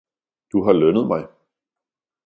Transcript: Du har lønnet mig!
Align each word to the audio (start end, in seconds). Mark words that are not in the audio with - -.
Du 0.51 0.63
har 0.63 0.73
lønnet 0.75 1.07
mig! 1.07 1.27